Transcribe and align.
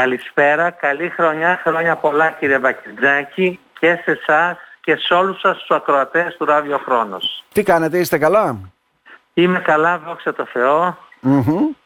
Καλησπέρα, 0.00 0.70
καλή 0.70 1.08
χρονιά, 1.08 1.60
χρόνια 1.64 1.96
πολλά 1.96 2.30
κύριε 2.30 2.58
Βακιντζάκη 2.58 3.58
και 3.80 3.98
σε 4.04 4.10
εσάς 4.10 4.56
και 4.80 4.96
σε 4.96 5.14
όλους 5.14 5.40
σας 5.40 5.58
τους 5.58 5.76
ακροατές 5.76 6.36
του 6.38 6.44
Ράδιο 6.44 6.78
Χρόνος. 6.78 7.44
Τι 7.52 7.62
κάνετε, 7.62 7.98
είστε 7.98 8.18
καλά; 8.18 8.58
Είμαι 9.34 9.58
καλά, 9.58 9.98
δόξα 9.98 10.34
τω 10.34 10.46
Θεώ. 10.52 10.96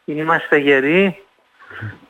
Είμαστε 0.05 0.57
γεροί 0.57 1.23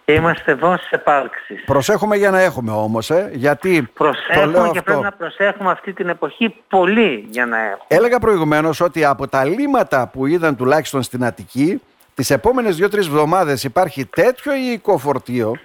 και 0.04 0.12
είμαστε 0.12 0.54
βόσεις 0.54 0.90
επάρξης. 0.90 1.64
Προσέχουμε 1.64 2.16
για 2.16 2.30
να 2.30 2.40
έχουμε 2.40 2.70
όμως, 2.72 3.10
ε, 3.10 3.30
γιατί 3.32 3.90
Προσέχουμε 3.94 4.44
το 4.44 4.50
λέω 4.50 4.62
και 4.62 4.78
αυτό. 4.78 4.82
πρέπει 4.82 5.02
να 5.02 5.12
προσέχουμε 5.12 5.70
αυτή 5.70 5.92
την 5.92 6.08
εποχή 6.08 6.54
πολύ 6.68 7.26
για 7.30 7.46
να 7.46 7.58
έχουμε. 7.58 7.84
Έλεγα 7.86 8.18
προηγουμένως 8.18 8.80
ότι 8.80 9.04
από 9.04 9.28
τα 9.28 9.44
λίματα 9.44 10.08
που 10.12 10.26
είδαν 10.26 10.56
τουλάχιστον 10.56 11.02
στην 11.02 11.24
Αττική, 11.24 11.82
τις 12.14 12.30
επόμενες 12.30 12.76
δύο-τρεις 12.76 13.06
εβδομάδες 13.06 13.64
υπάρχει 13.64 14.06
τέτοιο 14.06 14.54
υλικό 14.54 14.98
φορτίο, 14.98 15.56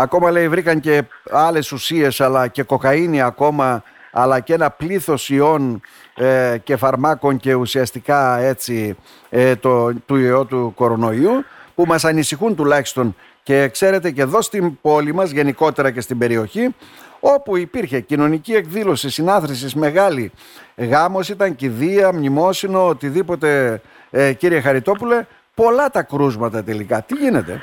ακόμα 0.00 0.30
λέει 0.30 0.48
βρήκαν 0.48 0.80
και 0.80 1.02
άλλες 1.30 1.72
ουσίες 1.72 2.20
αλλά 2.20 2.48
και 2.48 2.62
κοκαίνη 2.62 3.22
ακόμα, 3.22 3.82
αλλά 4.12 4.40
και 4.40 4.54
ένα 4.54 4.70
πλήθος 4.70 5.30
ιών 5.30 5.80
ε, 6.14 6.56
και 6.64 6.76
φαρμάκων 6.76 7.36
και 7.36 7.54
ουσιαστικά 7.54 8.38
έτσι 8.38 8.96
ε, 9.30 9.56
το, 9.56 9.94
του 9.94 10.16
ιού 10.16 10.46
του 10.46 10.72
κορονοϊού, 10.76 11.44
που 11.74 11.84
μας 11.86 12.04
ανησυχούν 12.04 12.56
τουλάχιστον 12.56 13.16
και 13.42 13.68
ξέρετε 13.68 14.10
και 14.10 14.22
εδώ 14.22 14.42
στην 14.42 14.80
πόλη 14.80 15.14
μας 15.14 15.30
γενικότερα 15.30 15.90
και 15.90 16.00
στην 16.00 16.18
περιοχή 16.18 16.74
όπου 17.20 17.56
υπήρχε 17.56 18.00
κοινωνική 18.00 18.52
εκδήλωση 18.52 19.10
συνάθρησης 19.10 19.74
μεγάλη 19.74 20.32
γάμος 20.76 21.28
ήταν 21.28 21.56
κηδεία, 21.56 22.12
μνημόσυνο, 22.12 22.86
οτιδήποτε 22.86 23.80
ε, 24.10 24.32
κύριε 24.32 24.60
Χαριτόπουλε 24.60 25.26
πολλά 25.54 25.90
τα 25.90 26.02
κρούσματα 26.02 26.64
τελικά. 26.64 27.02
Τι 27.02 27.14
γίνεται; 27.14 27.60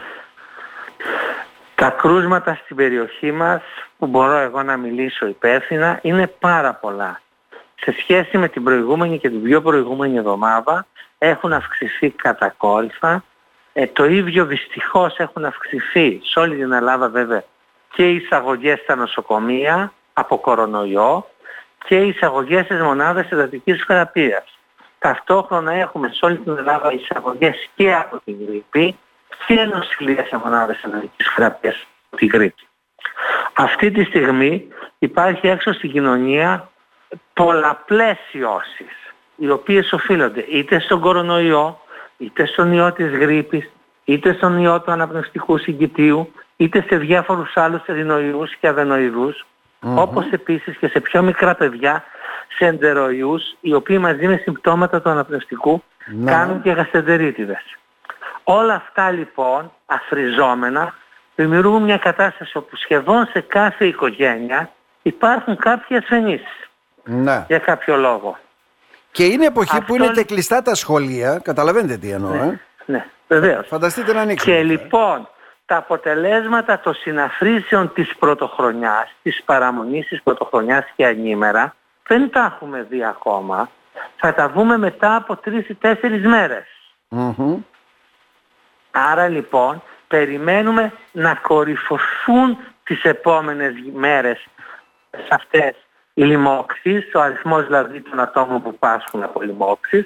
Τα 1.81 1.89
κρούσματα 1.89 2.59
στην 2.63 2.75
περιοχή 2.75 3.31
μας 3.31 3.61
που 3.97 4.07
μπορώ 4.07 4.37
εγώ 4.37 4.63
να 4.63 4.77
μιλήσω 4.77 5.27
υπεύθυνα 5.27 5.99
είναι 6.01 6.27
πάρα 6.27 6.73
πολλά. 6.73 7.21
Σε 7.75 7.95
σχέση 7.99 8.37
με 8.37 8.47
την 8.47 8.63
προηγούμενη 8.63 9.19
και 9.19 9.29
την 9.29 9.43
πιο 9.43 9.61
προηγούμενη 9.61 10.17
εβδομάδα 10.17 10.85
έχουν 11.17 11.53
αυξηθεί 11.53 12.09
κατακόρυφα. 12.09 13.23
Ε, 13.73 13.87
το 13.87 14.05
ίδιο 14.05 14.45
δυστυχώς 14.45 15.17
έχουν 15.17 15.45
αυξηθεί 15.45 16.21
σε 16.23 16.39
όλη 16.39 16.55
την 16.55 16.71
Ελλάδα 16.71 17.09
βέβαια 17.09 17.43
και 17.93 18.09
οι 18.09 18.15
εισαγωγές 18.15 18.79
στα 18.79 18.95
νοσοκομεία 18.95 19.91
από 20.13 20.37
κορονοϊό 20.37 21.27
και 21.85 21.95
οι 21.95 22.07
εισαγωγές 22.07 22.65
στις 22.65 22.81
μονάδες 22.81 23.29
εντατικής 23.29 23.83
θεραπείας. 23.83 24.59
Ταυτόχρονα 24.99 25.73
έχουμε 25.73 26.09
σε 26.13 26.25
όλη 26.25 26.37
την 26.37 26.57
Ελλάδα 26.57 26.91
εισαγωγές 26.93 27.69
και 27.75 27.93
από 27.93 28.21
την 28.25 28.35
γρήπη 28.47 28.97
και 29.47 29.69
νοσηλεία 29.73 30.25
σε 30.25 30.37
μονάδες 30.43 30.83
εντατικής 30.83 31.27
θεραπείας 31.35 31.87
από 32.07 32.17
την 32.17 32.27
γρήπη. 32.33 32.67
Αυτή 33.53 33.91
τη 33.91 34.03
στιγμή 34.03 34.67
υπάρχει 34.99 35.47
έξω 35.47 35.73
στην 35.73 35.91
κοινωνία 35.91 36.69
πολλαπλές 37.33 38.17
ιώσεις 38.31 39.11
οι 39.35 39.49
οποίες 39.49 39.91
οφείλονται 39.93 40.45
είτε 40.49 40.79
στον 40.79 40.99
κορονοϊό, 40.99 41.79
είτε 42.17 42.45
στον 42.45 42.71
ιό 42.73 42.93
της 42.93 43.09
γρήπης, 43.11 43.69
είτε 44.05 44.33
στον 44.33 44.57
ιό 44.57 44.81
του 44.81 44.91
αναπνευστικού 44.91 45.57
συγκητίου, 45.57 46.31
είτε 46.57 46.85
σε 46.87 46.97
διάφορους 46.97 47.57
άλλους 47.57 47.81
ερηνοϊούς 47.85 48.55
και 48.55 48.67
αδενοειδούς, 48.67 49.45
όπως 49.81 50.25
επίσης 50.31 50.77
και 50.77 50.87
σε 50.87 50.99
πιο 50.99 51.21
μικρά 51.21 51.55
παιδιά, 51.55 52.03
σε 52.57 52.65
εντεροϊούς, 52.65 53.55
οι 53.59 53.73
οποίοι 53.73 53.97
μαζί 54.01 54.27
με 54.27 54.35
συμπτώματα 54.43 55.01
του 55.01 55.09
αναπνευστικού 55.09 55.83
Ναι. 56.05 56.31
κάνουν 56.31 56.61
και 56.61 56.71
γαστεντερίτιδες. 56.71 57.63
Όλα 58.49 58.73
αυτά 58.73 59.11
λοιπόν, 59.11 59.71
αφριζόμενα, 59.85 60.93
δημιουργούν 61.35 61.83
μια 61.83 61.97
κατάσταση 61.97 62.57
όπου 62.57 62.75
σχεδόν 62.75 63.25
σε 63.25 63.39
κάθε 63.41 63.85
οικογένεια 63.85 64.71
υπάρχουν 65.01 65.57
κάποιοι 65.57 65.97
ασθενείς 65.97 66.41
Ναι. 67.03 67.45
για 67.47 67.59
κάποιο 67.59 67.95
λόγο. 67.97 68.37
Και 69.11 69.25
είναι 69.25 69.45
εποχή 69.45 69.69
που 69.71 69.77
Αυτό 69.81 69.95
είναι 69.95 70.07
και 70.07 70.13
λι- 70.19 70.25
κλειστά 70.27 70.61
τα 70.61 70.75
σχολεία, 70.75 71.39
καταλαβαίνετε 71.43 71.97
τι 71.97 72.09
εννοώ, 72.11 72.33
ε; 72.33 72.59
Ναι, 72.85 73.05
βεβαίως. 73.27 73.67
Φανταστείτε 73.67 74.13
να 74.13 74.21
ανοίξουν. 74.21 74.53
Και 74.53 74.63
λοιπόν, 74.63 75.29
τα 75.65 75.75
αποτελέσματα 75.77 76.79
των 76.79 76.93
συναφρήσεων 76.93 77.93
της 77.93 78.15
πρωτοχρονιάς, 78.19 79.15
της 79.23 79.41
παραμονής 79.45 80.07
της 80.07 80.21
πρωτοχρονιάς 80.23 80.85
και 80.95 81.05
ανήμερα, 81.05 81.75
δεν 82.07 82.29
τα 82.31 82.51
έχουμε 82.55 82.85
δει 82.89 83.03
ακόμα. 83.05 83.69
Θα 84.15 84.33
τα 84.33 84.49
δούμε 84.49 84.77
μετά 84.77 85.15
από 85.15 85.35
τρεις 85.35 85.69
ή 85.69 85.73
τέσσερις 85.75 86.25
μέρες. 86.25 86.65
Μμμ. 87.07 87.57
Άρα 88.97 89.27
λοιπόν, 89.27 89.81
περιμένουμε 90.07 90.93
να 91.11 91.33
κορυφωθούν 91.35 92.57
τις 92.83 93.03
επόμενες 93.03 93.73
μέρες 93.93 94.45
σε 95.11 95.27
αυτές 95.29 95.75
οι 96.13 96.23
λοιμώξεις, 96.23 97.13
ο 97.13 97.19
αριθμός 97.21 97.65
δηλαδή 97.65 98.01
των 98.01 98.19
ατόμων 98.19 98.61
που 98.61 98.77
πάσχουν 98.77 99.23
από 99.23 99.41
λοιμώξεις, 99.41 100.05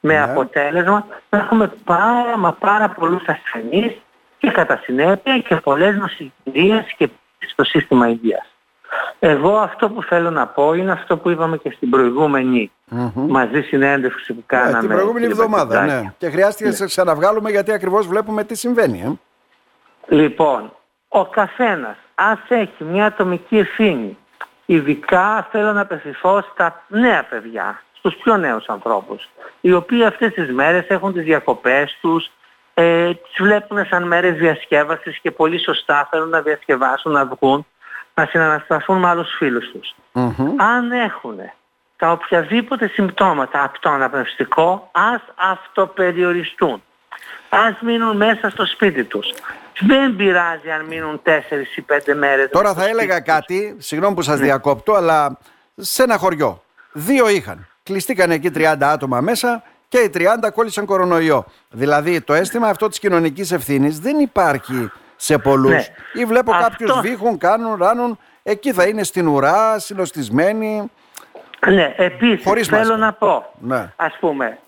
με 0.00 0.14
Ναι. 0.14 0.22
αποτέλεσμα 0.22 1.06
να 1.30 1.38
έχουμε 1.38 1.72
πάρα 1.84 2.36
μα 2.38 2.52
πάρα 2.52 2.88
πολλούς 2.88 3.22
ασθενείς 3.26 3.92
και 4.38 4.50
κατά 4.50 4.80
συνέπεια 4.84 5.38
και 5.38 5.56
πολλές 5.56 5.96
νοσηλίες 5.96 6.94
και 6.96 7.08
στο 7.38 7.64
σύστημα 7.64 8.08
υγείας. 8.08 8.46
Εγώ 9.18 9.56
αυτό 9.56 9.90
που 9.90 10.02
θέλω 10.02 10.30
να 10.30 10.46
πω 10.46 10.72
είναι 10.74 10.92
αυτό 10.92 11.16
που 11.16 11.30
είπαμε 11.30 11.56
και 11.56 11.70
στην 11.76 11.90
προηγούμενη 11.90 12.70
Μμμ. 12.88 13.10
μαζί 13.30 13.60
συνέντευξη 13.60 14.32
που 14.32 14.44
Ναι, 14.50 14.58
κάναμε. 14.58 14.78
την 14.78 14.88
προηγούμενη 14.88 15.26
κύριε 15.26 15.42
εβδομάδα, 15.42 15.74
Μπακετζάκη. 15.74 16.04
ναι. 16.04 16.12
Και 16.18 16.30
χρειάστηκε 16.30 16.68
να 16.68 16.74
σε 16.74 16.84
ξαναβγάλουμε 16.86 17.50
γιατί 17.50 17.72
ακριβώς 17.72 18.06
βλέπουμε 18.06 18.44
τι 18.44 18.54
συμβαίνει. 18.56 19.00
Ε. 20.08 20.14
Λοιπόν, 20.14 20.72
ο 21.08 21.26
καθένας 21.26 21.96
ας 22.14 22.38
έχει 22.48 22.84
μια 22.84 23.06
ατομική 23.06 23.58
ευθύνη. 23.58 24.16
Ειδικά 24.66 25.48
θέλω 25.50 25.72
να 25.72 25.80
απευθυνθώ 25.80 26.44
στα 26.52 26.82
νέα 26.88 27.24
παιδιά, 27.24 27.82
στους 27.92 28.14
πιο 28.14 28.36
νέους 28.36 28.66
ανθρώπους, 28.68 29.28
οι 29.60 29.72
οποίοι 29.72 30.04
αυτές 30.04 30.32
τις 30.32 30.52
μέρες 30.52 30.86
έχουν 30.88 31.12
τις 31.12 31.22
διακοπές 31.24 31.98
τους, 32.00 32.30
ε, 32.74 33.14
τις 33.14 33.34
βλέπουν 33.38 33.86
σαν 33.86 34.02
μέρες 34.06 34.34
διασκεύασης 34.38 35.18
και 35.18 35.30
πολύ 35.30 35.58
σωστά 35.60 36.08
θέλουν 36.10 36.28
να 36.28 36.40
διασκευάσουν, 36.40 37.12
να 37.12 37.24
βγουν, 37.26 37.66
να 38.20 38.26
συνανασταθούν 38.26 38.98
με 38.98 39.08
άλλους 39.08 39.28
φίλους 39.38 39.70
τους. 39.70 39.94
Μμμ. 40.12 40.54
Αν 40.60 40.90
έχουν 40.92 41.36
τα 41.96 42.10
οποιαδήποτε 42.12 42.86
συμπτώματα 42.88 43.62
από 43.62 43.80
το 43.80 43.90
αναπνευστικό, 43.90 44.88
ας 44.92 45.20
αυτοπεριοριστούν. 45.36 46.82
Ας 47.48 47.74
μείνουν 47.80 48.16
μέσα 48.16 48.50
στο 48.50 48.66
σπίτι 48.66 49.04
τους. 49.04 49.26
Δεν 49.80 50.16
πειράζει 50.16 50.70
αν 50.70 50.84
μείνουν 50.86 51.20
4 51.22 51.76
ή 51.76 51.82
5 51.82 52.14
μέρες. 52.14 52.48
Τώρα 52.50 52.62
μέσα 52.68 52.74
θα 52.80 52.80
στο 52.86 52.90
έλεγα 52.90 53.14
σπίτι 53.14 53.24
τους. 53.24 53.34
κάτι, 53.34 53.76
συγγνώμη 53.78 54.14
που 54.14 54.20
Ναι. 54.20 54.26
σας 54.26 54.38
διακόπτω, 54.40 54.92
αλλά 54.92 55.38
σε 55.76 56.02
ένα 56.02 56.16
χωριό. 56.18 56.62
Δύο 56.92 57.28
είχαν. 57.28 57.66
Κλειστήκαν 57.82 58.30
εκεί 58.30 58.50
30 58.50 58.90
άτομα 58.90 59.20
μέσα 59.20 59.62
και 59.88 59.98
οι 59.98 60.08
30 60.10 60.50
κόλλησαν 60.50 60.84
κορονοϊό. 60.84 61.44
Δηλαδή 61.70 62.20
το 62.20 62.34
αίσθημα 62.34 62.68
αυτό 62.68 62.88
της 62.88 62.98
κοινωνικής 62.98 63.52
ευθύνης 63.52 63.98
δεν 64.00 64.18
υπάρχει 64.18 64.90
σε 65.20 65.38
πολλούς. 65.38 65.70
Ναι. 65.72 65.84
Ή 66.12 66.24
βλέπω 66.24 66.52
Αυτό- 66.52 66.62
κάποιους 66.68 67.00
βήχουν, 67.00 67.38
κάνουν, 67.38 67.76
ράνουν, 67.78 68.18
εκεί 68.42 68.72
θα 68.72 68.84
είναι 68.86 69.02
στην 69.02 69.26
ουρά, 69.28 69.78
συνοστισμένοι. 69.78 70.90
Ναι, 71.66 71.94
επίσης 71.96 72.44
Χωρίς 72.44 72.66
θέλω 72.68 72.80
μάσκα. 72.80 72.96
να 72.96 73.12
πω, 73.12 73.52
Ναι. 73.58 73.92
ας 73.96 74.16
πούμε, 74.20 74.58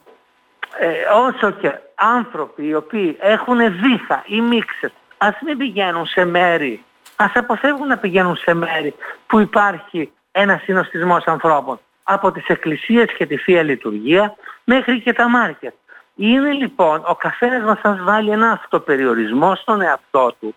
ε, 0.78 0.88
όσο 1.14 1.50
και 1.50 1.72
άνθρωποι 1.94 2.66
οι 2.66 2.74
οποίοι 2.74 3.16
έχουν 3.20 3.58
βήχα 3.58 4.22
ή 4.26 4.40
μίξες, 4.40 4.90
ας 5.18 5.34
μην 5.46 5.56
πηγαίνουν 5.58 6.06
σε 6.06 6.24
μέρη, 6.24 6.84
ας 7.16 7.30
αποφεύγουν 7.34 7.86
να 7.86 7.96
πηγαίνουν 7.98 8.36
σε 8.36 8.54
μέρη 8.54 8.94
που 9.26 9.38
υπάρχει 9.38 10.12
ένα 10.32 10.60
συνοστισμός 10.64 11.24
ανθρώπων, 11.24 11.80
από 12.02 12.32
τις 12.32 12.46
εκκλησίες 12.46 13.12
και 13.16 13.26
τη 13.26 13.36
Θεία 13.36 13.62
Λειτουργία 13.62 14.34
μέχρι 14.64 15.00
και 15.00 15.12
τα 15.12 15.28
μάρκετ. 15.28 15.74
Είναι 16.22 16.50
λοιπόν 16.50 17.02
ο 17.06 17.14
καθένας 17.14 17.62
μας 17.62 17.78
σας 17.82 18.02
βάλει 18.02 18.30
ένα 18.30 18.50
αυτοπεριορισμό 18.50 19.54
στον 19.54 19.80
εαυτό 19.80 20.34
του, 20.40 20.54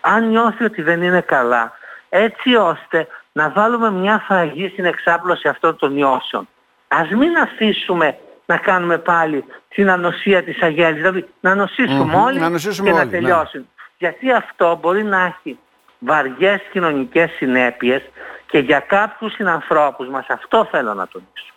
αν 0.00 0.28
νιώθει 0.28 0.64
ότι 0.64 0.82
δεν 0.82 1.02
είναι 1.02 1.20
καλά, 1.20 1.72
έτσι 2.08 2.54
ώστε 2.54 3.06
να 3.32 3.50
βάλουμε 3.50 3.90
μια 3.90 4.24
φραγή 4.26 4.68
στην 4.68 4.84
εξάπλωση 4.84 5.48
αυτών 5.48 5.76
των 5.76 5.92
νιώσεων. 5.92 6.48
Ας 6.88 7.08
μην 7.10 7.36
αφήσουμε 7.36 8.18
να 8.46 8.56
κάνουμε 8.56 8.98
πάλι 8.98 9.44
την 9.68 9.90
ανοσία 9.90 10.42
της 10.42 10.62
αγέλης, 10.62 11.00
δηλαδή 11.00 11.28
να 11.40 11.54
νοσήσουμε 11.54 12.04
Μμμ, 12.04 12.14
όλοι 12.14 12.38
να 12.38 12.48
νοσήσουμε 12.48 12.88
και 12.88 12.94
όλοι, 12.94 13.04
να 13.04 13.10
ναι. 13.10 13.18
τελειώσουν. 13.18 13.68
Γιατί 13.98 14.32
αυτό 14.32 14.78
μπορεί 14.80 15.04
να 15.04 15.20
έχει 15.22 15.58
βαριές 15.98 16.60
κοινωνικές 16.72 17.30
συνέπειες 17.30 18.02
και 18.46 18.58
για 18.58 18.80
κάποιους 18.80 19.32
συνανθρώπους 19.32 20.08
μας, 20.08 20.26
αυτό 20.28 20.68
θέλω 20.70 20.94
να 20.94 21.08
τονίσω, 21.08 21.52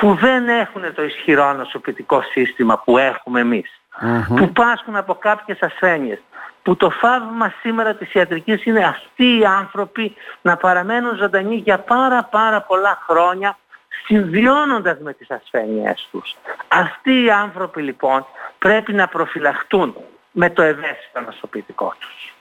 που 0.00 0.14
δεν 0.14 0.48
έχουν 0.48 0.94
το 0.94 1.02
ισχυρό 1.02 1.52
νοσοποιητικό 1.52 2.22
σύστημα 2.22 2.82
που 2.84 2.98
έχουμε 2.98 3.40
εμείς, 3.40 3.80
Μμμ. 4.00 4.34
που 4.36 4.52
πάσχουν 4.52 4.96
από 4.96 5.14
κάποιες 5.14 5.58
ασθένειες, 5.60 6.18
που 6.62 6.76
το 6.76 6.90
φαύμα 6.90 7.52
σήμερα 7.60 7.94
της 7.94 8.12
ιατρικής 8.12 8.64
είναι 8.64 8.84
αυτοί 8.84 9.38
οι 9.38 9.44
άνθρωποι 9.44 10.14
να 10.42 10.56
παραμένουν 10.56 11.16
ζωντανοί 11.16 11.56
για 11.56 11.78
πάρα 11.78 12.24
πάρα 12.24 12.62
πολλά 12.62 13.02
χρόνια 13.08 13.58
συνδυώνοντας 14.04 14.98
με 14.98 15.12
τις 15.12 15.30
ασθένειές 15.30 16.08
τους. 16.10 16.36
Αυτοί 16.68 17.22
οι 17.22 17.30
άνθρωποι 17.30 17.82
λοιπόν 17.82 18.26
πρέπει 18.58 18.92
να 18.92 19.08
προφυλαχτούν 19.08 19.94
με 20.32 20.50
το 20.50 20.62
ευαίσθητο 20.62 21.20
νοσοποιητικό 21.20 21.94
τους. 21.98 22.34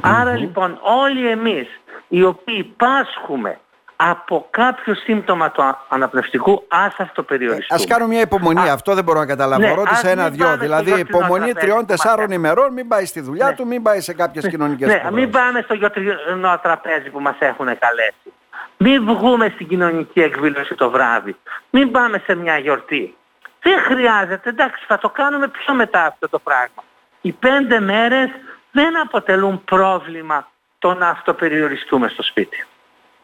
Άρα 0.00 0.36
λοιπόν 0.36 0.78
όλοι 0.82 1.28
εμείς 1.28 1.68
οι 2.08 2.22
οποίοι 2.22 2.64
πάσχουμε 2.64 3.58
από 3.96 4.46
κάποιο 4.50 4.94
σύμπτωμα 4.94 5.50
του 5.50 5.76
αναπνευστικού 5.88 6.64
ας 6.68 6.94
αυτοπεριοριστούμε. 6.98 7.80
Ας 7.80 7.86
κάνω 7.86 8.06
μια 8.06 8.20
υπομονή, 8.20 8.70
αυτό 8.70 8.94
δεν 8.94 9.04
μπορώ 9.04 9.18
να 9.18 9.26
καταλάβω. 9.26 9.62
Ναι, 9.62 9.74
Ρώτησα 9.74 10.08
ένα-δυο. 10.08 10.56
Δηλαδή 10.56 11.00
υπομονή 11.00 11.52
τριών-τεσσάρων 11.52 12.30
ημερών, 12.30 12.72
μην 12.72 12.88
πάει 12.88 13.04
στη 13.04 13.20
δουλειά 13.20 13.46
ναι. 13.46 13.54
του, 13.54 13.66
μην 13.66 13.82
πάει 13.82 14.00
σε 14.00 14.14
κάποιες 14.14 14.44
ναι. 14.44 14.50
κοινωνικές 14.50 14.88
Ναι, 14.88 15.10
μην 15.12 15.30
πάμε 15.30 15.60
στο 15.60 15.74
γιοτρινό 15.74 16.58
τραπέζι 16.62 17.10
που 17.10 17.20
μας 17.20 17.36
έχουν 17.38 17.66
καλέσει. 17.66 18.32
Μην 18.76 19.04
βγούμε 19.04 19.50
στην 19.54 19.68
κοινωνική 19.68 20.20
εκδήλωση 20.20 20.74
το 20.74 20.90
βράδυ. 20.90 21.36
Μην 21.70 21.90
πάμε 21.90 22.22
σε 22.26 22.34
μια 22.34 22.58
γιορτή. 22.58 23.16
Δεν 23.62 23.78
χρειάζεται, 23.78 24.48
εντάξει, 24.48 24.84
θα 24.86 24.98
το 24.98 25.08
κάνουμε 25.08 25.48
πιο 25.48 25.74
μετά 25.74 26.04
αυτό 26.04 26.28
το 26.28 26.38
πράγμα. 26.38 26.84
Οι 27.20 27.32
πέντε 27.32 27.80
μέρες 27.80 28.30
δεν 28.72 29.00
αποτελούν 29.00 29.64
πρόβλημα 29.64 30.48
το 30.78 30.94
να 30.94 31.08
αυτοπεριοριστούμε 31.08 32.08
στο 32.08 32.22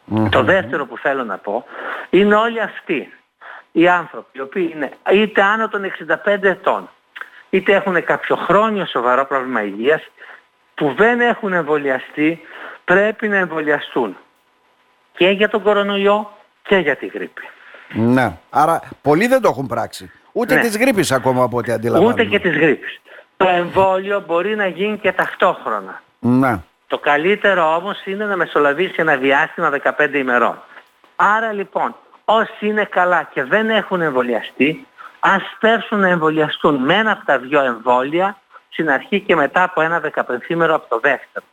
σπιτι 0.05 0.29
Το 0.29 0.43
δεύτερο 0.43 0.85
που 0.85 0.97
θέλω 0.97 1.23
να 1.23 1.37
πω 1.37 1.65
είναι 2.09 2.35
όλοι 2.35 2.61
αυτοί 2.61 3.13
οι 3.71 3.87
άνθρωποι 3.87 4.37
οι 4.37 4.41
οποίοι 4.41 4.71
είναι 4.75 4.91
είτε 5.11 5.41
άνω 5.41 5.67
των 5.67 5.81
65 6.25 6.43
ετών 6.43 6.89
είτε 7.49 7.73
έχουν 7.73 8.03
κάποιο 8.03 8.35
χρόνιο 8.35 8.85
σοβαρό 8.85 9.25
πρόβλημα 9.25 9.63
υγείας 9.63 10.01
που 10.75 10.93
δεν 10.97 11.21
έχουν 11.21 11.53
εμβολιαστεί 11.53 12.41
πρέπει 12.85 13.27
να 13.27 13.37
εμβολιαστούν 13.37 14.17
και 15.17 15.29
για 15.29 15.49
τον 15.49 15.61
κορονοϊό 15.61 16.37
και 16.63 16.75
για 16.75 16.95
τη 16.95 17.05
γρήπη. 17.05 17.41
Ναι, 17.93 18.37
άρα 18.49 18.81
πολλοί 19.01 19.27
δεν 19.27 19.41
το 19.41 19.49
έχουν 19.49 19.67
πράξει. 19.67 20.11
Ούτε 20.31 20.55
ναι. 20.55 20.61
της 20.61 20.77
γρήπης 20.77 21.11
ακόμα 21.11 21.43
από 21.43 21.57
ό,τι 21.57 21.71
αντιλαμβάνομαι. 21.71 22.13
Ούτε 22.13 22.25
και 22.25 22.39
της 22.39 22.57
γρήπης. 22.57 23.01
Το 23.37 23.47
εμβόλιο 23.47 24.23
μπορεί 24.27 24.55
να 24.55 24.67
γίνει 24.67 24.97
και 24.97 25.11
ταυτόχρονα. 25.11 26.01
Ναι. 26.19 26.59
Το 26.87 26.97
καλύτερο 26.97 27.75
όμως 27.75 28.05
είναι 28.05 28.25
να 28.25 28.35
μεσολαβήσει 28.35 28.95
ένα 28.97 29.15
διάστημα 29.15 29.71
15 29.97 30.13
ημερών. 30.13 30.61
Άρα 31.15 31.51
λοιπόν, 31.51 31.95
όσοι 32.25 32.67
είναι 32.67 32.85
καλά 32.85 33.23
και 33.33 33.43
δεν 33.43 33.69
έχουν 33.69 34.01
εμβολιαστεί, 34.01 34.87
ας 35.19 35.43
πέρσουν 35.59 35.99
να 35.99 36.07
εμβολιαστούν 36.07 36.75
με 36.75 36.93
ένα 36.93 37.11
από 37.11 37.25
τα 37.25 37.39
δυο 37.39 37.63
εμβόλια 37.63 38.37
στην 38.69 38.89
αρχή 38.89 39.19
και 39.19 39.35
μετά 39.35 39.63
από 39.63 39.81
ένα 39.81 40.01
15 40.15 40.21
ημερο 40.47 40.75
από 40.75 40.89
το 40.89 40.99
δευτερο 40.99 41.45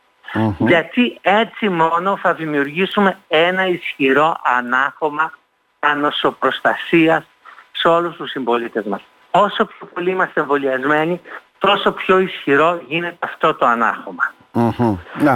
Γιατί 0.57 1.19
έτσι 1.21 1.69
μόνο 1.69 2.17
θα 2.17 2.33
δημιουργήσουμε 2.33 3.17
ένα 3.27 3.67
ισχυρό 3.67 4.37
ανάχωμα 4.43 5.31
ανοσοπροστασίας 5.79 7.23
σε 7.71 7.87
όλους 7.87 8.15
τους 8.15 8.29
συμπολίτες 8.29 8.85
μας. 8.85 9.01
Όσο 9.31 9.65
πιο 9.65 9.87
πολύ 9.93 10.09
είμαστε 10.09 10.39
εμβολιασμένοι, 10.39 11.21
τόσο 11.57 11.91
πιο 11.91 12.19
ισχυρό 12.19 12.81
γίνεται 12.87 13.15
αυτό 13.19 13.53
το 13.53 13.65
ανάχωμα. 13.65 14.33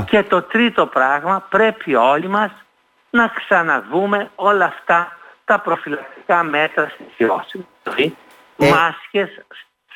Και 0.06 0.24
το 0.24 0.42
τρίτο 0.42 0.86
πράγμα, 0.86 1.46
πρέπει 1.50 1.96
όλοι 1.96 2.28
μας 2.28 2.52
να 3.10 3.28
ξαναδούμε 3.28 4.30
όλα 4.36 4.66
αυτά 4.66 5.18
τα 5.46 5.60
προφυλακτικά 5.60 6.44
μέτρα 6.44 6.90
στη 6.90 7.04
βιώσιμη 7.18 7.68
ζωή. 7.84 8.16
Ε... 8.58 8.70
Μάσκες 8.70 9.46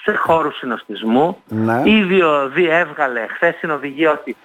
σε 0.03 0.15
χώρους 0.15 0.57
συνοστισμού. 0.57 1.43
Ναι. 1.47 1.81
Ήδη 1.85 2.21
ο 2.21 2.51
έβγαλε 2.55 3.27
χθες 3.27 3.55
στην 3.55 3.71
οδηγία 3.71 4.11
ότι 4.11 4.35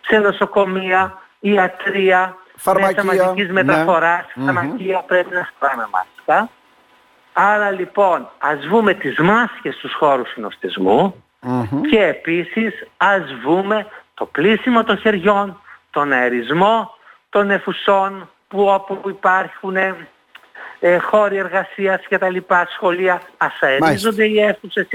σε 0.00 0.18
νοσοκομεία, 0.18 1.18
ιατρία, 1.40 2.36
φαρμακεία, 2.56 3.04
μέσα 3.04 3.24
μαζικής 3.24 3.46
ναι. 3.46 3.52
μεταφοράς, 3.52 4.26
φαρμακεία 4.44 4.98
πρέπει 5.06 5.34
να 5.34 5.48
σπάμε 5.54 5.88
μάσκα. 5.90 6.48
Άρα 7.32 7.70
λοιπόν 7.70 8.28
ας 8.38 8.66
βούμε 8.66 8.94
τις 8.94 9.18
μάσκες 9.18 9.74
στους 9.74 9.94
χώρους 9.94 10.34
και 11.90 12.04
επίσης 12.04 12.86
ας 12.96 13.22
βούμε 13.44 13.86
το 14.14 14.24
πλήσιμο 14.26 14.84
των 14.84 14.98
χεριών, 14.98 15.60
τον 15.90 16.12
αερισμό 16.12 16.94
των 17.28 17.50
εφουσών 17.50 18.30
που 18.48 18.64
όπου 18.64 19.08
υπάρχουν 19.08 19.76
ε, 20.80 20.98
χώροι 20.98 21.36
εργασίας 21.36 22.06
και 22.08 22.18
τα 22.18 22.30
λοιπά 22.30 22.66
σχολεία 22.74 23.22
ας 23.36 23.52
αερίζονται 23.60 24.24
οι 24.24 24.40
αίθουσες 24.40 24.86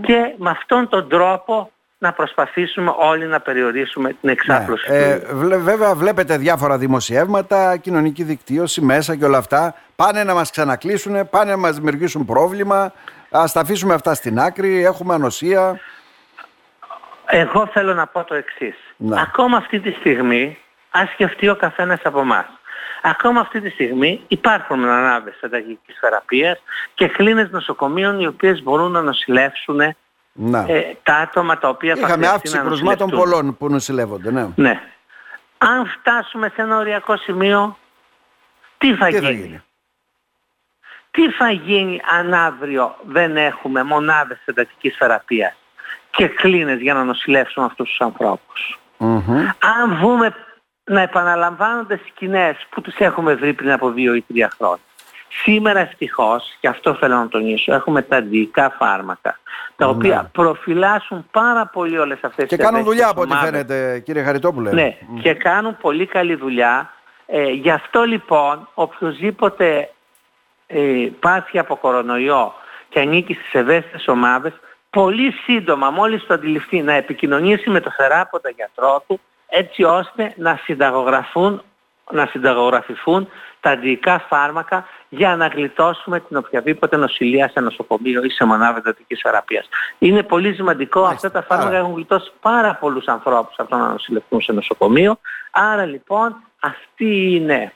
και 0.00 0.34
με 0.36 0.50
αυτόν 0.50 0.88
τον 0.88 1.08
τρόπο 1.08 1.70
να 1.98 2.12
προσπαθήσουμε 2.12 2.94
όλοι 2.98 3.26
να 3.26 3.40
περιορίσουμε 3.40 4.16
την 4.20 4.28
εξάπλωση 4.28 4.90
ναι. 4.90 4.96
ε, 4.96 5.18
Βέβαια 5.58 5.94
βλέπετε 5.94 6.36
διάφορα 6.36 6.78
δημοσιεύματα, 6.78 7.76
κοινωνική 7.76 8.22
δικτύωση 8.22 8.80
μέσα 8.80 9.16
και 9.16 9.24
όλα 9.24 9.38
αυτά. 9.38 9.74
Πάνε 9.96 10.24
να 10.24 10.34
μας 10.34 10.50
ξανακλείσουν, 10.50 11.28
πάνε 11.30 11.50
να 11.50 11.56
μας 11.56 11.74
δημιουργήσουν 11.74 12.24
πρόβλημα. 12.24 12.92
Ας 13.30 13.52
τα 13.52 13.60
αφήσουμε 13.60 13.94
αυτά 13.94 14.14
στην 14.14 14.38
άκρη, 14.38 14.84
έχουμε 14.84 15.14
ανοσία. 15.14 15.80
Εγώ 17.30 17.66
θέλω 17.66 17.94
να 17.94 18.06
πω 18.06 18.24
το 18.24 18.34
εξής. 18.34 18.76
Ακόμα 19.10 19.56
αυτή 19.56 19.80
τη 19.80 19.90
στιγμή, 19.90 20.58
ας 20.90 21.10
σκεφτεί 21.10 21.48
ο 21.48 21.56
καθένας 21.56 22.00
από 22.04 22.20
εμάς. 22.20 22.46
Ακόμα 23.02 23.40
αυτή 23.40 23.60
τη 23.60 23.70
στιγμή 23.70 24.24
υπάρχουν 24.28 24.84
ανάβες 24.84 25.40
ενταγικής 25.40 25.98
θεραπείας 26.00 26.62
και 26.94 27.08
κλίνες 27.08 27.50
νοσοκομείων 27.50 28.20
οι 28.20 28.26
οποίες 28.26 28.62
μπορούν 28.62 28.90
να 28.90 29.02
νοσηλεύσουν 29.02 29.80
ε, 29.80 29.94
τα 31.02 31.14
άτομα 31.14 31.58
τα 31.58 31.68
οποία 31.68 31.94
Είχαμε 31.94 32.26
θα 32.26 32.32
αύξηση 32.32 32.58
κρουσμάτων 32.58 33.10
πολλών 33.10 33.56
που 33.56 33.68
νοσηλεύονται. 33.68 34.30
Ναι. 34.30 34.48
ναι. 34.54 34.82
Αν 35.58 35.86
φτάσουμε 35.86 36.52
σε 36.54 36.62
ένα 36.62 36.76
οριακό 36.76 37.16
σημείο, 37.16 37.78
τι 38.78 38.94
θα, 38.94 39.06
τι 39.06 39.12
γίνει. 39.12 39.24
θα 39.24 39.30
γίνει; 39.30 39.62
Τι 41.10 41.30
θα 41.30 41.50
γίνει 41.50 42.00
αν 42.18 42.34
αύριο 42.34 42.96
δεν 43.06 43.36
έχουμε 43.36 43.82
μονάδες 43.82 44.38
εντατικής 44.44 44.96
θεραπείας; 44.96 45.56
Και 46.10 46.26
κλίνες 46.28 46.80
για 46.80 46.94
να 46.94 47.04
νοσηλεύσουμε 47.04 47.66
αυτούς 47.66 47.88
τους 47.88 48.00
ανθρώπους. 48.00 48.78
Αν 49.58 49.96
βούμε 50.00 50.34
να 50.84 51.00
επαναλαμβάνονται 51.00 52.00
σκηνές 52.06 52.66
που 52.70 52.80
τους 52.80 52.94
έχουμε 52.98 53.34
βρει 53.34 53.52
πριν 53.52 53.72
από 53.72 53.90
δύο 53.90 54.14
ή 54.14 54.24
τρία 54.28 54.50
χρόνια. 54.56 54.82
Σήμερα 55.28 55.80
ευτυχώς, 55.80 56.56
και 56.60 56.68
αυτό 56.68 56.94
θέλω 56.94 57.14
να 57.16 57.28
τονίσω, 57.28 57.74
έχουμε 57.74 58.02
τα 58.02 58.16
αντιϊκά 58.16 58.74
φάρμακα, 58.78 59.38
τα 59.76 59.86
ναι. 59.86 59.92
οποία 59.92 60.30
προφυλάσσουν 60.32 61.26
πάρα 61.30 61.66
πολύ 61.66 61.98
όλες 61.98 62.18
αυτές 62.22 62.48
και 62.48 62.56
τις 62.56 62.56
Και 62.56 62.62
κάνουν 62.70 62.84
δουλειά 62.84 63.08
από 63.08 63.20
ό,τι 63.20 63.34
φαίνεται 63.34 63.98
κύριε 64.04 64.22
Χαριτόπουλε. 64.22 64.72
Ναι, 64.72 64.96
και 65.20 65.34
κάνουν 65.34 65.76
πολύ 65.80 66.06
καλή 66.06 66.34
δουλειά. 66.34 66.92
Ε, 67.26 67.50
γι' 67.50 67.70
αυτό 67.70 68.02
λοιπόν 68.02 68.68
οποιοδήποτε 68.74 69.90
ε, 70.66 71.08
πάθει 71.20 71.58
από 71.58 71.76
κορονοϊό 71.76 72.54
και 72.88 73.00
ανήκει 73.00 73.34
στις 73.34 73.54
ευαίσθητες 73.54 74.08
ομάδες, 74.08 74.52
πολύ 74.90 75.32
σύντομα 75.32 75.90
μόλις 75.90 76.26
το 76.26 76.34
αντιληφθεί 76.34 76.82
να 76.82 76.92
επικοινωνήσει 76.92 77.70
με 77.70 77.80
το 77.80 77.90
θεράποντα 77.96 78.50
γιατρό 78.50 79.04
του 79.06 79.20
έτσι 79.46 79.82
ώστε 79.82 80.32
να 80.36 80.60
συνταγογραφούν 80.64 81.62
να 82.10 82.26
συνταγογραφηθούν 82.26 83.28
τα 83.60 83.70
αντιϊκά 83.70 84.18
φάρμακα 84.28 84.86
για 85.08 85.36
να 85.36 85.46
γλιτώσουμε 85.46 86.20
την 86.20 86.36
οποιαδήποτε 86.36 86.96
νοσηλεία 86.96 87.48
σε 87.48 87.60
νοσοκομείο 87.60 88.22
ή 88.24 88.30
σε 88.30 88.44
μονάδα 88.44 88.78
εντατικής 88.78 89.20
θεραπείας. 89.20 89.68
Είναι 89.98 90.22
πολύ 90.22 90.54
σημαντικό, 90.54 91.02
αυτά 91.02 91.30
τα 91.30 91.42
φάρμακα 91.42 91.76
έχουν 91.76 91.94
γλιτώσει 91.94 92.32
πάρα 92.40 92.74
πολλούς 92.74 93.06
ανθρώπους 93.06 93.54
από 93.58 93.70
το 93.70 93.76
να 93.76 93.88
νοσηλευτούν 93.88 94.40
σε 94.40 94.52
νοσοκομείο. 94.52 95.18
Άρα 95.50 95.84
λοιπόν 95.84 96.36
αυτή 96.60 97.34
είναι 97.34 97.72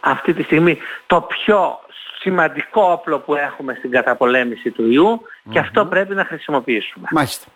αυτή 0.00 0.34
τη 0.34 0.42
στιγμή 0.42 0.78
το 1.06 1.20
πιο 1.20 1.78
σημαντικό 2.24 2.82
όπλο 2.92 3.18
που 3.18 3.34
έχουμε 3.34 3.74
στην 3.78 3.90
καταπολέμηση 3.90 4.70
του 4.70 4.90
ιού 4.90 5.20
και 5.50 5.58
αυτό 5.58 5.86
πρέπει 5.86 6.14
να 6.14 6.24
χρησιμοποιήσουμε. 6.24 7.08
Μάλιστα. 7.10 7.46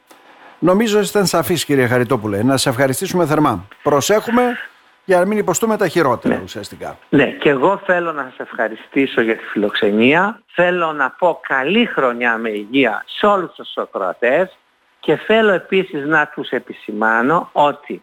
Νομίζω 0.58 1.00
ήταν 1.00 1.26
σαφής 1.26 1.64
κύριε 1.64 1.86
Χαριτόπουλε. 1.86 2.42
Να 2.42 2.56
σε 2.56 2.68
ευχαριστήσουμε 2.68 3.26
θερμά. 3.26 3.64
Προσέχουμε 3.82 4.58
για 5.04 5.18
να 5.18 5.26
μην 5.26 5.38
υποστούμε 5.38 5.76
τα 5.76 5.88
χειρότερα 5.88 6.34
ναι. 6.34 6.42
ουσιαστικά. 6.42 6.98
Ναι, 7.08 7.26
και 7.26 7.48
εγώ 7.48 7.82
θέλω 7.86 8.12
να 8.12 8.22
σας 8.22 8.38
ευχαριστήσω 8.38 9.20
για 9.20 9.36
τη 9.36 9.44
φιλοξενία. 9.44 10.42
Θέλω 10.54 10.92
να 10.92 11.10
πω 11.10 11.40
καλή 11.48 11.86
χρονιά 11.86 12.36
με 12.36 12.50
υγεία 12.50 13.04
σε 13.18 13.26
όλους 13.26 13.52
τους 13.54 13.76
ακροατές 13.76 14.58
και 15.00 15.16
θέλω 15.16 15.52
επίσης 15.52 16.06
να 16.06 16.26
τους 16.34 16.48
επισημάνω 16.48 17.48
ότι 17.52 18.02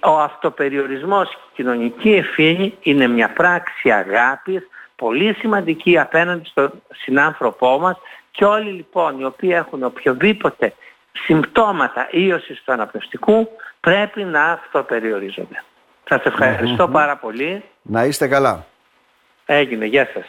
ο 0.00 0.18
αυτοπεριορισμός 0.18 1.28
και 1.28 1.36
η 1.36 1.54
κοινωνική 1.54 2.10
ευθύνη 2.12 2.74
είναι 2.82 3.06
μια 3.06 3.32
πράξη 3.32 3.90
αγάπης 3.90 4.68
πολύ 5.00 5.34
σημαντική 5.38 5.98
απέναντι 5.98 6.48
στον 6.48 6.82
συνάνθρωπό 7.02 7.78
μας 7.78 7.96
και 8.30 8.44
όλοι 8.44 8.70
λοιπόν 8.70 9.20
οι 9.20 9.24
οποίοι 9.24 9.50
έχουν 9.52 9.82
οποιοδήποτε 9.82 10.74
συμπτώματα 11.12 12.08
ίωσης 12.10 12.62
του 12.64 12.72
αναπνευστικού 12.72 13.48
πρέπει 13.80 14.24
να 14.24 14.44
αυτοπεριορίζονται. 14.44 15.64
Σας 16.08 16.22
ευχαριστώ 16.24 16.88
πάρα 16.88 17.16
πολύ. 17.16 17.64
Να 17.82 18.04
είστε 18.04 18.28
καλά. 18.28 18.66
Έγινε. 19.46 19.84
Γεια 19.84 20.08
σας. 20.14 20.24